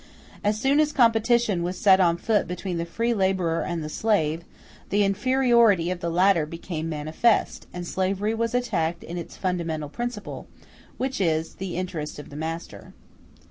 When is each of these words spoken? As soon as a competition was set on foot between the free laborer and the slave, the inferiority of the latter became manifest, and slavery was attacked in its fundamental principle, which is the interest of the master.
As 0.43 0.59
soon 0.59 0.79
as 0.79 0.89
a 0.89 0.93
competition 0.95 1.61
was 1.61 1.77
set 1.77 1.99
on 1.99 2.17
foot 2.17 2.47
between 2.47 2.79
the 2.79 2.87
free 2.87 3.13
laborer 3.13 3.61
and 3.61 3.83
the 3.83 3.87
slave, 3.87 4.43
the 4.89 5.03
inferiority 5.03 5.91
of 5.91 5.99
the 5.99 6.09
latter 6.09 6.47
became 6.47 6.89
manifest, 6.89 7.67
and 7.71 7.85
slavery 7.85 8.33
was 8.33 8.55
attacked 8.55 9.03
in 9.03 9.19
its 9.19 9.37
fundamental 9.37 9.89
principle, 9.89 10.47
which 10.97 11.21
is 11.21 11.53
the 11.53 11.77
interest 11.77 12.17
of 12.17 12.31
the 12.31 12.35
master. 12.35 12.93